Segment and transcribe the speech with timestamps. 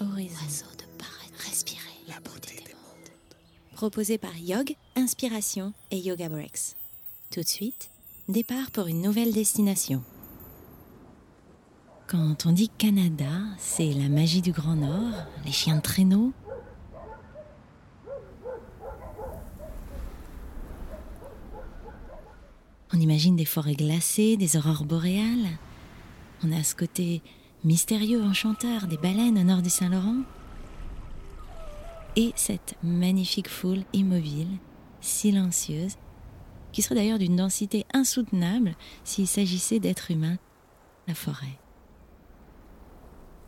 [0.00, 0.36] horizon.
[0.44, 3.10] Oiseau de paraître, respirer la beauté des mondes.
[3.74, 6.76] Proposé par Yog, Inspiration et Yoga Breaks.
[7.30, 7.90] Tout de suite,
[8.28, 10.02] départ pour une nouvelle destination.
[12.06, 16.32] Quand on dit Canada, c'est la magie du Grand Nord, les chiens de traîneau.
[22.94, 25.58] On imagine des forêts glacées, des aurores boréales.
[26.42, 27.20] On a ce côté
[27.64, 30.22] mystérieux, enchanteur des baleines au nord du Saint-Laurent.
[32.16, 34.48] Et cette magnifique foule immobile,
[35.00, 35.96] silencieuse,
[36.72, 40.38] qui serait d'ailleurs d'une densité insoutenable s'il s'agissait d'êtres humains,
[41.06, 41.58] la forêt.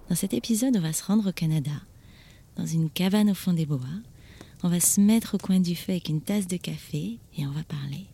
[0.08, 1.70] Dans cet épisode, on va se rendre au Canada,
[2.56, 3.78] dans une cabane au fond des bois.
[4.62, 7.50] On va se mettre au coin du feu avec une tasse de café et on
[7.50, 8.06] va parler.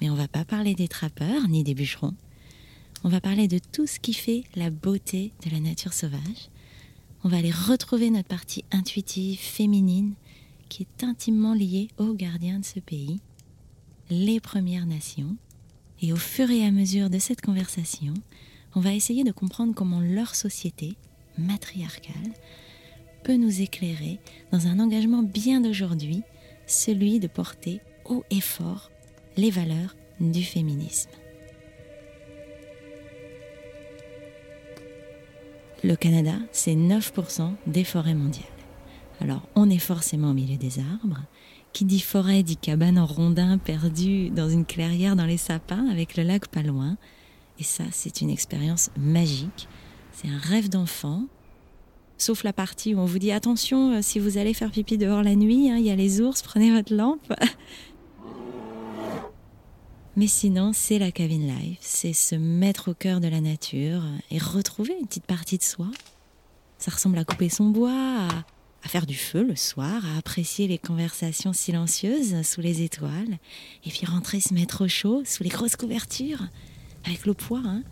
[0.00, 2.14] Mais on va pas parler des trappeurs ni des bûcherons.
[3.06, 6.48] On va parler de tout ce qui fait la beauté de la nature sauvage.
[7.22, 10.14] On va aller retrouver notre partie intuitive, féminine,
[10.70, 13.20] qui est intimement liée aux gardiens de ce pays,
[14.08, 15.36] les Premières Nations.
[16.00, 18.14] Et au fur et à mesure de cette conversation,
[18.74, 20.96] on va essayer de comprendre comment leur société,
[21.36, 22.32] matriarcale,
[23.22, 24.18] peut nous éclairer
[24.50, 26.22] dans un engagement bien d'aujourd'hui,
[26.66, 28.90] celui de porter haut et fort
[29.36, 31.10] les valeurs du féminisme.
[35.84, 38.46] Le Canada, c'est 9% des forêts mondiales.
[39.20, 41.20] Alors, on est forcément au milieu des arbres.
[41.74, 46.16] Qui dit forêt dit cabane en rondin perdue dans une clairière dans les sapins avec
[46.16, 46.96] le lac pas loin.
[47.58, 49.68] Et ça, c'est une expérience magique.
[50.12, 51.26] C'est un rêve d'enfant.
[52.16, 55.22] Sauf la partie où on vous dit attention, euh, si vous allez faire pipi dehors
[55.22, 57.34] la nuit, hein, il y a les ours, prenez votre lampe.
[60.16, 64.38] Mais sinon, c'est la cabin life, c'est se mettre au cœur de la nature et
[64.38, 65.88] retrouver une petite partie de soi.
[66.78, 68.28] Ça ressemble à couper son bois,
[68.84, 73.38] à, faire du feu le soir, à apprécier les conversations silencieuses sous les étoiles,
[73.84, 76.44] et puis rentrer se mettre au chaud sous les grosses couvertures,
[77.04, 77.82] avec le poids, hein,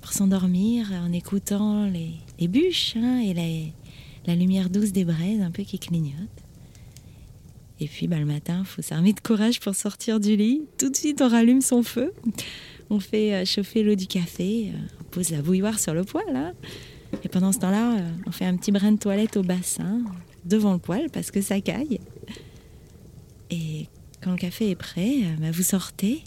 [0.00, 3.74] pour s'endormir en écoutant les, bûches hein, et
[4.26, 6.41] la lumière douce des braises un peu qui clignotent.
[7.82, 10.62] Et puis bah, le matin, faut s'armer de courage pour sortir du lit.
[10.78, 12.14] Tout de suite, on rallume son feu.
[12.90, 14.70] On fait euh, chauffer l'eau du café.
[14.72, 16.36] euh, on pose la bouilloire sur le poêle.
[16.36, 16.52] hein.
[17.24, 20.00] Et pendant ce temps-là, euh, on fait un petit brin de toilette au bassin,
[20.44, 21.98] devant le poêle, parce que ça caille.
[23.50, 23.88] Et
[24.22, 26.22] quand le café est prêt, bah, vous sortez.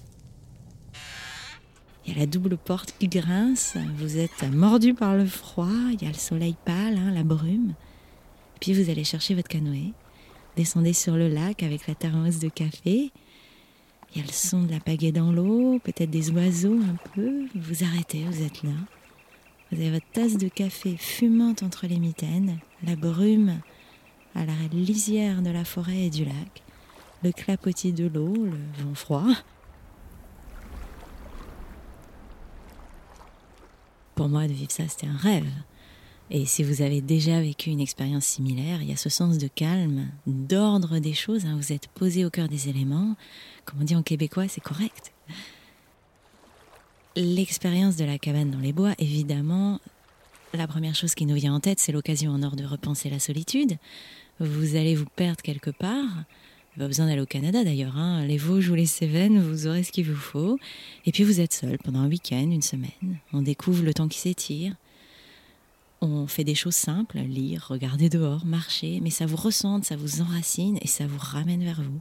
[2.05, 3.77] Il y a la double porte qui grince.
[3.97, 5.72] Vous êtes mordu par le froid.
[5.93, 7.75] Il y a le soleil pâle, hein, la brume.
[8.59, 9.93] Puis vous allez chercher votre canoë
[10.55, 13.11] descendez sur le lac avec la thermos de café.
[14.11, 17.47] Il y a le son de la pagaie dans l'eau, peut-être des oiseaux un peu.
[17.55, 18.71] Vous arrêtez, vous êtes là.
[19.71, 23.59] Vous avez votre tasse de café fumante entre les mitaines, la brume
[24.35, 26.63] à la lisière de la forêt et du lac,
[27.23, 29.27] le clapotis de l'eau, le vent froid.
[34.13, 35.51] Pour moi, de vivre ça, c'était un rêve.
[36.31, 39.47] Et si vous avez déjà vécu une expérience similaire, il y a ce sens de
[39.47, 41.45] calme, d'ordre des choses.
[41.45, 43.15] hein, vous êtes posé au cœur des éléments.
[43.65, 45.13] Comme on dit en québécois, c'est correct.
[47.15, 49.79] L'expérience de la cabane dans les bois, évidemment,
[50.53, 53.19] la première chose qui nous vient en tête, c'est l'occasion en or de repenser la
[53.19, 53.77] solitude.
[54.39, 56.23] Vous allez vous perdre quelque part.
[56.77, 57.95] Pas besoin d'aller au Canada d'ailleurs.
[57.97, 58.25] hein.
[58.25, 60.57] Les Vosges ou les Cévennes, vous aurez ce qu'il vous faut.
[61.05, 62.89] Et puis vous êtes seul pendant un week-end, une semaine.
[63.31, 64.73] On découvre le temps qui s'étire.
[66.01, 70.22] On fait des choses simples, lire, regarder dehors, marcher, mais ça vous ressente, ça vous
[70.22, 72.00] enracine et ça vous ramène vers vous.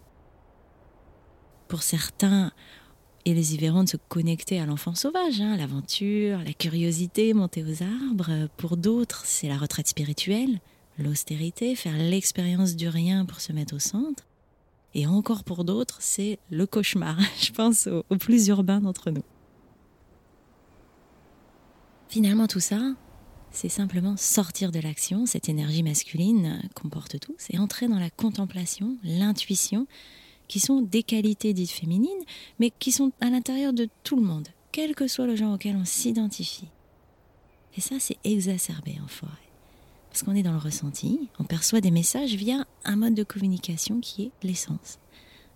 [1.69, 2.53] Pour certains,
[3.25, 7.83] ils y verront de se connecter à l'enfant sauvage, hein, l'aventure, la curiosité, monter aux
[7.83, 8.49] arbres.
[8.57, 10.61] Pour d'autres, c'est la retraite spirituelle,
[10.99, 14.25] l'austérité, faire l'expérience du rien pour se mettre au centre.
[14.95, 19.25] Et encore pour d'autres, c'est le cauchemar, je pense aux plus urbains d'entre nous.
[22.09, 22.95] Finalement, tout ça,
[23.55, 28.11] c'est simplement sortir de l'action, cette énergie masculine qu'on porte tous, et entrer dans la
[28.11, 29.87] contemplation, l'intuition,
[30.49, 32.11] qui sont des qualités dites féminines,
[32.59, 35.77] mais qui sont à l'intérieur de tout le monde, quel que soit le genre auquel
[35.77, 36.69] on s'identifie.
[37.77, 39.33] Et ça, c'est exacerbé en forêt.
[40.11, 44.01] Parce qu'on est dans le ressenti, on perçoit des messages via un mode de communication
[44.01, 44.99] qui est l'essence.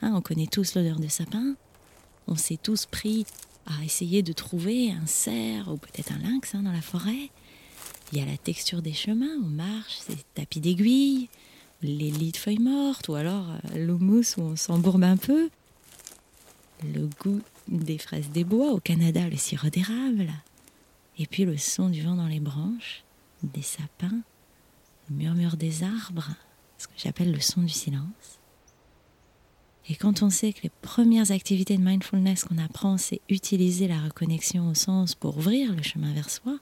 [0.03, 1.55] Hein, on connaît tous l'odeur de sapin,
[2.27, 3.27] on s'est tous pris
[3.67, 7.31] à essayer de trouver un cerf ou peut-être un lynx hein, dans la forêt.
[8.13, 11.29] Il y a la texture des chemins, on marche, ces tapis d'aiguilles,
[11.83, 15.51] les lits de feuilles mortes, ou alors euh, l'eau mousse où on s'embourbe un peu.
[16.85, 20.31] Le goût des fraises des bois, au Canada, le sirop d'érable.
[21.19, 23.05] Et puis le son du vent dans les branches,
[23.43, 24.21] des sapins,
[25.11, 26.31] le murmure des arbres,
[26.79, 28.39] ce que j'appelle le son du silence.
[29.91, 34.01] Et quand on sait que les premières activités de mindfulness qu'on apprend, c'est utiliser la
[34.01, 36.59] reconnexion au sens pour ouvrir le chemin vers soi,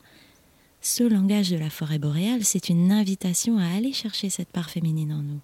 [0.86, 5.12] ce langage de la forêt boréale, c'est une invitation à aller chercher cette part féminine
[5.12, 5.40] en nous,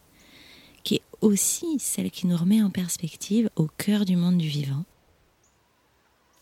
[0.85, 4.85] qui est aussi celle qui nous remet en perspective au cœur du monde du vivant.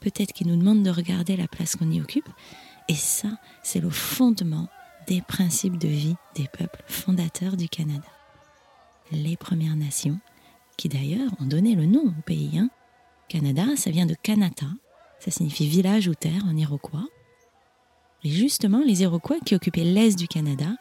[0.00, 2.29] Peut-être qui nous demande de regarder la place qu'on y occupe,
[2.88, 4.69] et ça, c'est le fondement
[5.06, 8.08] des principes de vie des peuples fondateurs du Canada.
[9.12, 10.20] Les Premières Nations,
[10.76, 12.58] qui d'ailleurs ont donné le nom au pays.
[12.58, 12.69] Hein.
[13.31, 14.67] Canada, ça vient de Kanata,
[15.20, 17.08] ça signifie village ou terre en iroquois.
[18.25, 20.76] Et justement, les Iroquois qui occupaient l'est du Canada,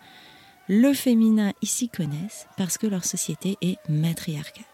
[0.68, 4.66] le féminin ici connaissent parce que leur société est matriarcale.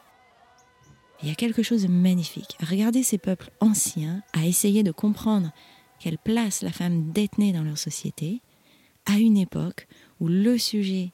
[1.22, 4.92] Il y a quelque chose de magnifique à regarder ces peuples anciens, à essayer de
[4.92, 5.52] comprendre
[6.00, 8.42] quelle place la femme détenait dans leur société,
[9.06, 9.88] à une époque
[10.20, 11.12] où le sujet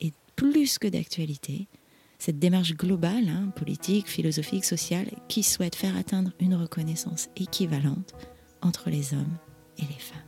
[0.00, 1.66] est plus que d'actualité,
[2.18, 8.14] cette démarche globale, hein, politique, philosophique, sociale, qui souhaite faire atteindre une reconnaissance équivalente
[8.60, 9.38] entre les hommes
[9.78, 10.27] et les femmes.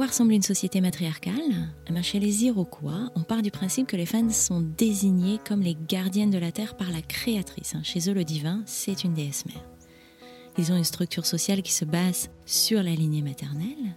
[0.00, 1.34] Quoi ressemble une société matriarcale?
[1.86, 5.76] Eh Chez les Iroquois, on part du principe que les femmes sont désignées comme les
[5.88, 7.74] gardiennes de la terre par la créatrice.
[7.74, 7.82] Hein.
[7.82, 9.62] Chez eux, le divin, c'est une déesse mère.
[10.56, 13.94] Ils ont une structure sociale qui se base sur la lignée maternelle.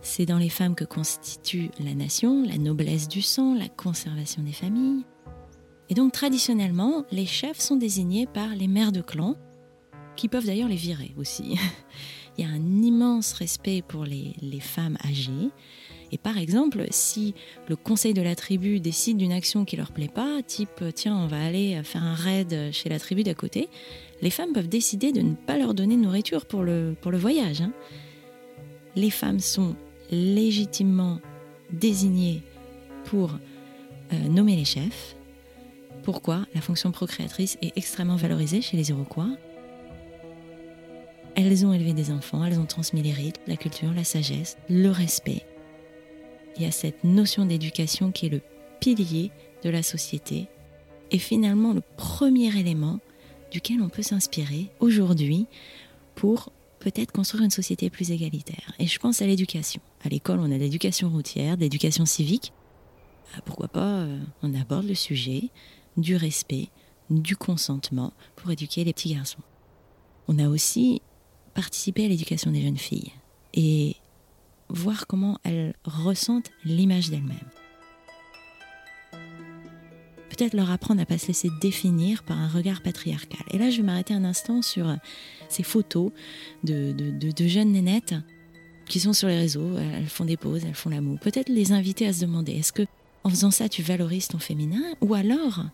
[0.00, 4.52] C'est dans les femmes que constitue la nation, la noblesse du sang, la conservation des
[4.52, 5.04] familles.
[5.90, 9.36] Et donc traditionnellement, les chefs sont désignés par les mères de clan,
[10.16, 11.58] qui peuvent d'ailleurs les virer aussi.
[12.36, 15.50] il y a un immense respect pour les, femmes âgées.
[16.12, 17.34] Et par exemple, si
[17.68, 21.26] le conseil de la tribu décide d'une action qui leur plaît pas, type tiens, on
[21.26, 23.68] va aller faire un raid chez la tribu d'à côté,
[24.22, 27.62] les femmes peuvent décider de ne pas leur donner de nourriture pour le, voyage.
[27.62, 27.72] Hein.
[28.96, 29.74] Les femmes sont
[30.10, 31.20] légitimement
[31.72, 32.42] désignées
[33.04, 33.32] pour
[34.12, 35.16] euh, nommer les chefs.
[36.02, 36.46] Pourquoi?
[36.54, 39.30] La fonction procréatrice est extrêmement valorisée chez les Iroquois.
[41.36, 44.90] Elles ont élevé des enfants, elles ont transmis les rites, la culture, la sagesse, le
[44.90, 45.44] respect.
[46.56, 48.40] Il y a cette notion d'éducation qui est le
[48.80, 49.32] pilier
[49.64, 50.46] de la société
[51.10, 53.00] et finalement le premier élément
[53.50, 55.46] duquel on peut s'inspirer aujourd'hui
[56.14, 58.72] pour peut-être construire une société plus égalitaire.
[58.78, 59.80] Et je pense à l'éducation.
[60.04, 62.52] À l'école, on a l'éducation routière, l'éducation civique.
[63.34, 65.50] Ah, pourquoi pas, euh, on aborde le sujet
[65.96, 66.68] du respect,
[67.10, 69.42] du consentement pour éduquer les petits garçons.
[70.28, 71.00] On a aussi
[71.54, 73.12] participer à l'éducation des jeunes filles
[73.54, 73.96] et
[74.68, 77.50] voir comment elles ressentent l'image d'elles-mêmes.
[80.30, 83.42] Peut-être leur apprendre à pas se laisser définir par un regard patriarcal.
[83.52, 84.96] Et là, je vais m'arrêter un instant sur
[85.48, 86.10] ces photos
[86.64, 88.16] de, de, jeunes nénettes
[88.88, 91.20] qui sont sur les réseaux, elles font des pauses, elles font l'amour.
[91.20, 92.82] Peut-être les inviter à se demander, est-ce que
[93.22, 94.82] en faisant ça, tu valorises ton féminin?
[95.00, 95.64] Ou alors,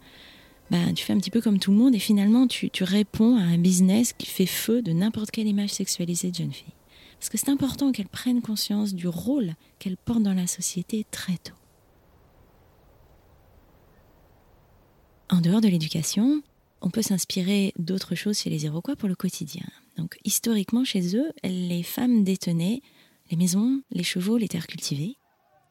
[0.70, 3.42] bah, tu fais un petit peu comme tout le monde et finalement tu, réponds à
[3.42, 6.72] un business qui fait feu de n'importe quelle image sexualisée de jeune fille.
[7.18, 11.36] Parce que c'est important qu'elle prenne conscience du rôle qu'elle porte dans la société très
[11.36, 11.54] tôt.
[15.28, 16.42] En dehors de l'éducation,
[16.80, 19.66] on peut s'inspirer d'autres choses chez les Iroquois pour le quotidien.
[19.96, 22.80] Donc historiquement chez eux, les femmes détenaient
[23.30, 25.16] les maisons, les chevaux, les terres cultivées.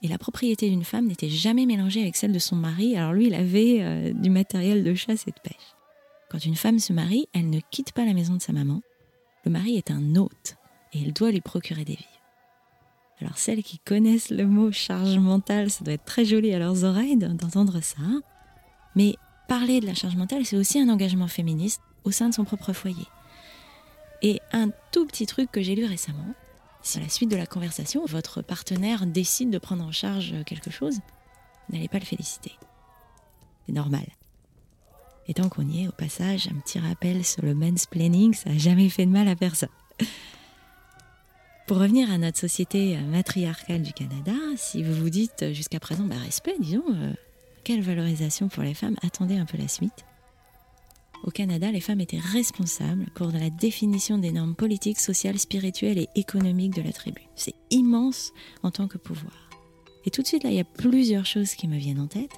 [0.01, 2.96] Et la propriété d'une femme n'était jamais mélangée avec celle de son mari.
[2.96, 5.75] Alors lui, il avait euh, du matériel de chasse et de pêche.
[6.29, 8.82] Quand une femme se marie, elle ne quitte pas la maison de sa maman.
[9.46, 10.58] Le mari est un hôte
[10.94, 12.06] et elle doit lui procurer des vies.
[13.22, 16.86] Alors celles qui connaissent le mot charge mentale, ça doit être très joli à leurs
[16.86, 17.98] oreilles d'entendre ça.
[18.96, 19.15] Mais
[19.48, 22.72] parler de la charge mentale, c'est aussi un engagement féministe au sein de son propre
[22.72, 23.06] foyer.
[24.22, 26.34] Et un tout petit truc que j'ai lu récemment,
[26.81, 30.71] si à la suite de la conversation, votre partenaire décide de prendre en charge quelque
[30.71, 31.00] chose,
[31.69, 32.53] n'allez pas le féliciter.
[33.65, 34.05] C'est normal.
[35.27, 38.57] Et tant qu'on y est, au passage, un petit rappel sur le mansplaining, ça n'a
[38.57, 39.69] jamais fait de mal à personne.
[41.67, 46.15] Pour revenir à notre société matriarcale du Canada, si vous vous dites jusqu'à présent, bah,
[46.17, 47.13] respect, disons, euh,
[47.63, 50.03] quelle valorisation pour les femmes, attendez un peu la suite.
[51.24, 56.08] Au Canada, les femmes étaient responsables pour la définition des normes politiques, sociales, spirituelles et
[56.16, 57.22] économiques de la tribu.
[57.36, 58.32] C'est immense
[58.64, 59.50] en tant que pouvoir.
[60.06, 62.32] Et tout de suite, là, il y a plusieurs choses qui me viennent en tête.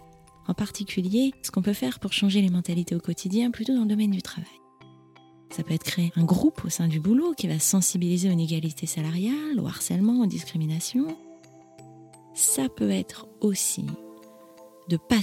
[0.47, 3.87] En particulier, ce qu'on peut faire pour changer les mentalités au quotidien, plutôt dans le
[3.87, 4.49] domaine du travail.
[5.51, 8.87] Ça peut être créer un groupe au sein du boulot qui va sensibiliser aux inégalités
[8.87, 11.15] salariales, au harcèlement, aux discriminations.
[12.33, 13.85] Ça peut être aussi
[14.89, 15.21] de pas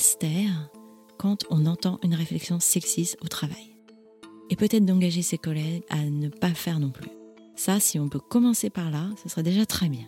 [1.19, 3.75] quand on entend une réflexion sexiste au travail.
[4.51, 7.11] Et peut-être d'engager ses collègues à ne pas faire non plus.
[7.57, 10.07] Ça, si on peut commencer par là, ce serait déjà très bien.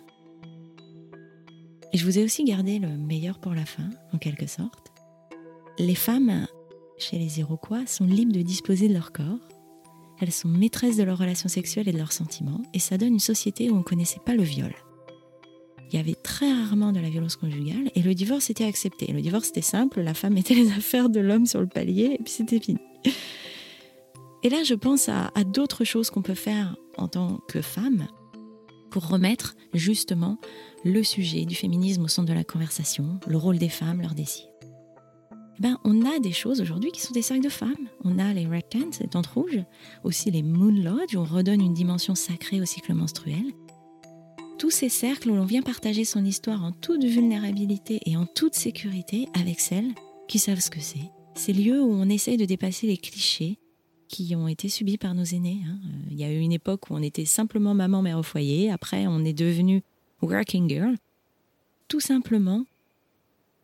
[1.93, 4.93] Et je vous ai aussi gardé le meilleur pour la fin, en quelque sorte.
[5.79, 6.47] Les femmes,
[6.99, 9.49] chez les Iroquois, sont libres de disposer de leur corps.
[10.21, 13.19] Elles sont maîtresses de leurs relations sexuelles et de leurs sentiments, et ça donne une
[13.19, 14.73] société où on ne connaissait pas le viol.
[15.93, 19.13] Il y avait très rarement de la violence conjugale, et le divorce était accepté.
[19.13, 22.23] Le divorce était simple, la femme mettait les affaires de l'homme sur le palier, et
[22.23, 22.79] puis c'était fini.
[24.43, 28.07] Et là, je pense à, d'autres choses qu'on peut faire en tant que femme
[28.91, 30.39] pour remettre justement
[30.85, 34.47] le sujet du féminisme au centre de la conversation, le rôle des femmes, leurs désirs.
[35.59, 37.89] Eh ben, on a des choses aujourd'hui qui sont des cercles de femmes.
[38.03, 39.63] On a les red tents, les tentes rouges,
[40.05, 43.53] aussi les moon lodge, où on redonne une dimension sacrée au cycle menstruel.
[44.61, 48.55] Tous ces cercles où l'on vient partager son histoire en toute vulnérabilité et en toute
[48.55, 49.89] sécurité avec celles
[50.29, 51.11] qui savent ce que c'est.
[51.35, 53.59] Ces lieux où on essaye de dépasser les clichés
[54.07, 55.63] qui ont été subis par nos aînés.
[55.67, 55.79] Hein.
[56.11, 58.71] Il y a eu une époque où on était simplement maman, mère au foyer.
[58.71, 59.83] Après, on est devenu
[60.21, 60.95] working girl.
[61.89, 62.67] Tout simplement,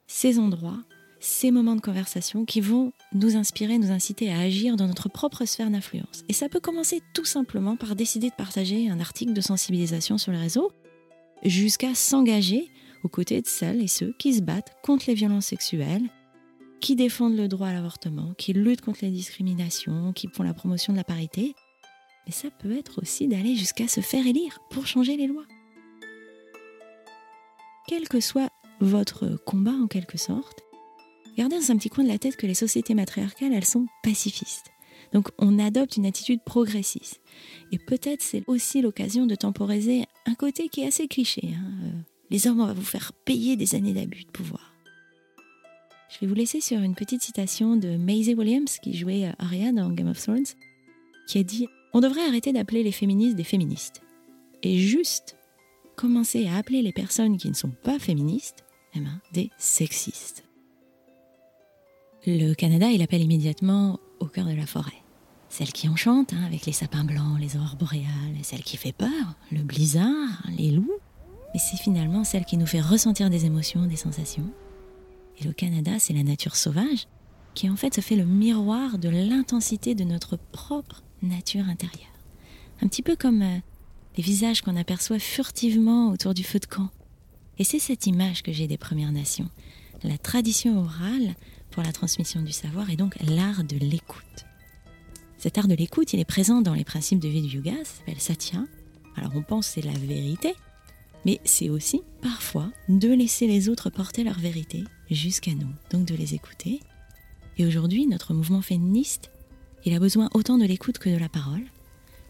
[0.06, 0.82] ces endroits,
[1.20, 5.44] ces moments de conversation qui vont nous inspirer, nous inciter à agir dans notre propre
[5.44, 6.24] sphère d'influence.
[6.30, 10.32] Et ça peut commencer tout simplement par décider de partager un article de sensibilisation sur
[10.32, 10.72] les réseaux,
[11.45, 12.71] jusqu'à s'engager
[13.02, 16.09] aux côtés de celles et ceux qui se battent contre les violences sexuelles,
[16.81, 20.93] qui défendent le droit à l'avortement, qui luttent contre les discriminations, qui font la promotion
[20.93, 21.55] de la parité.
[22.26, 25.47] Mais ça peut être aussi d'aller jusqu'à se faire élire pour changer les lois.
[27.88, 28.50] Quel que soit
[28.81, 30.61] votre combat en quelque sorte,
[31.37, 34.75] gardez dans un petit coin de la tête que les sociétés matriarcales, elles sont pacifistes.
[35.16, 37.23] Donc on adopte une attitude progressiste.
[37.73, 41.54] Et peut-être c'est aussi l'occasion de temporiser un côté qui est assez cliché.
[41.54, 41.73] Hein.
[41.85, 41.90] Euh,
[42.28, 44.75] les hommes, on va vous faire payer des années d'abus de pouvoir.
[46.11, 49.90] Je vais vous laisser sur une petite citation de Maisie Williams, qui jouait Arya dans
[49.90, 50.44] Game of Thrones,
[51.26, 54.02] qui a dit On devrait arrêter d'appeler les féministes des féministes.
[54.62, 55.38] Et juste
[55.96, 60.44] commencer à appeler les personnes qui ne sont pas féministes eh ben, des sexistes.
[62.26, 65.05] Le Canada, il appelle immédiatement au cœur de la forêt.
[65.56, 69.08] Celle qui enchante, hein, avec les sapins blancs, les aurores boréales, celle qui fait peur,
[69.50, 71.00] le blizzard, les loups.
[71.54, 74.50] Mais c'est finalement celle qui nous fait ressentir des émotions, des sensations.
[75.40, 77.08] Et le Canada, c'est la nature sauvage,
[77.54, 82.12] qui en fait se fait le miroir de l'intensité de notre propre nature intérieure.
[82.82, 83.58] Un petit peu comme euh,
[84.18, 86.90] les visages qu'on aperçoit furtivement autour du feu de camp.
[87.58, 89.48] Et c'est cette image que j'ai des Premières Nations.
[90.04, 91.34] La tradition orale
[91.70, 94.45] pour la transmission du savoir et donc l'art de l'écoute.
[95.38, 98.19] Cet art de l'écoute, il est présent dans les principes de vie du yoga, ça
[98.19, 98.64] s'appelle.
[99.16, 100.55] Alors on pense c'est la vérité,
[101.25, 106.14] mais c'est aussi parfois de laisser les autres porter leur vérité jusqu'à nous, donc de
[106.14, 106.81] les écouter.
[107.59, 109.31] Et aujourd'hui, notre mouvement féministe,
[109.85, 111.64] il a besoin autant de l'écoute que de la parole,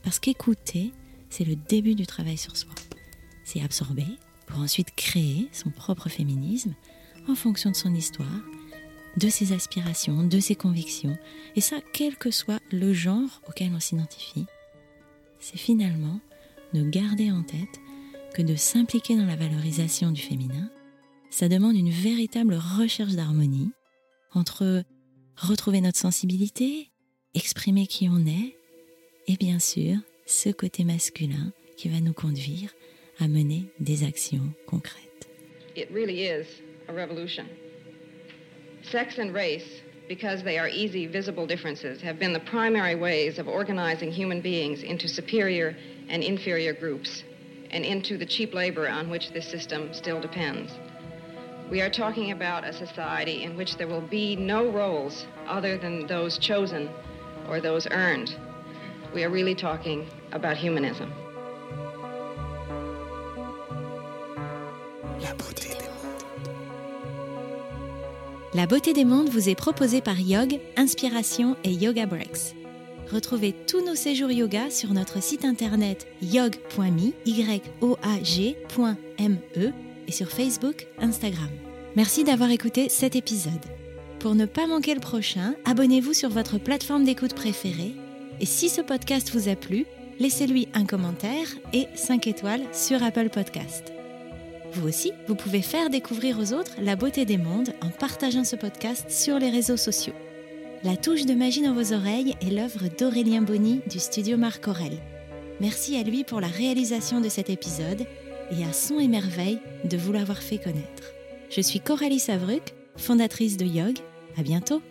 [0.03, 0.93] parce qu'écouter,
[1.31, 2.71] c'est le début du travail sur soi.
[3.45, 4.07] C'est absorber
[4.47, 6.75] pour ensuite créer son propre féminisme
[7.29, 8.41] en fonction de son histoire,
[9.17, 11.17] de ses aspirations, de ses convictions,
[11.55, 14.47] et ça, quel que soit le genre auquel on s'identifie.
[15.41, 16.21] C'est finalement
[16.75, 17.81] de garder en tête
[18.35, 20.71] que de s'impliquer dans la valorisation du féminin,
[21.31, 23.71] ça demande une véritable recherche d'harmonie
[24.33, 24.85] entre
[25.37, 26.91] retrouver notre sensibilité,
[27.35, 28.57] exprimer qui on est,
[29.29, 29.97] et bien sûr
[30.27, 32.71] ce côté masculin qui va nous conduire
[33.19, 35.29] à mener des actions concrètes.
[38.91, 43.49] Sex and race, because they are easy, visible differences, have been the primary ways of
[43.49, 45.77] organizing human beings into superior
[46.09, 47.25] and inferior groups.
[47.73, 50.73] and into the cheap labor on which this system still depends.
[51.69, 56.07] We are talking about a society in which there will be no roles other than
[56.07, 56.89] those chosen
[57.49, 58.37] or those earned.
[59.13, 61.13] We are really talking about humanism.
[68.57, 72.57] La beauté des mondes vous est proposée par Yog, Inspiration et Yoga Breaks.
[73.13, 77.13] Retrouvez tous nos séjours yoga sur notre site internet yog.me,
[80.09, 81.51] et sur Facebook, Instagram.
[81.97, 83.53] Merci d'avoir écouté cet épisode.
[84.21, 87.93] Pour ne pas manquer le prochain, abonnez-vous sur votre plateforme d'écoute préférée
[88.41, 89.85] et si ce podcast vous a plu,
[90.19, 93.96] laissez-lui un commentaire et 5 étoiles sur Apple Podcast.
[94.77, 98.57] Vous aussi, vous pouvez faire découvrir aux autres la beauté des mondes en partageant ce
[98.57, 100.13] podcast sur les réseaux sociaux.
[100.85, 104.99] La touche de magie dans vos oreilles est l'œuvre d'Aurélien Bonny du studio Marc Aurel.
[105.63, 108.05] Merci à lui pour la réalisation de cet épisode
[108.51, 111.15] et à Son et de vous l'avoir fait connaître.
[111.49, 113.97] Je suis Coralie Savruc, fondatrice de Yog.
[114.37, 114.83] À bientôt!